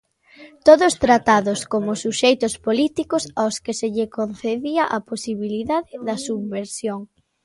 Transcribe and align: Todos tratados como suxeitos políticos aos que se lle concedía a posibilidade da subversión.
Todos 0.67 0.93
tratados 1.05 1.59
como 1.73 1.99
suxeitos 2.03 2.53
políticos 2.67 3.23
aos 3.39 3.55
que 3.63 3.73
se 3.79 3.87
lle 3.95 4.07
concedía 4.17 4.83
a 4.97 4.99
posibilidade 5.11 5.91
da 6.07 6.15
subversión. 6.27 6.99